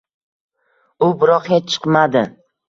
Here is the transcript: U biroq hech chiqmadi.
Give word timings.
U 1.09 1.09
biroq 1.19 1.51
hech 1.53 1.69
chiqmadi. 1.75 2.25